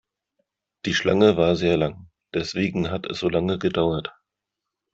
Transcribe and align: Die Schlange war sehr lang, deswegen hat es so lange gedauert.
Die 0.87 0.95
Schlange 0.95 1.37
war 1.37 1.55
sehr 1.55 1.77
lang, 1.77 2.09
deswegen 2.33 2.89
hat 2.89 3.05
es 3.05 3.19
so 3.19 3.29
lange 3.29 3.59
gedauert. 3.59 4.11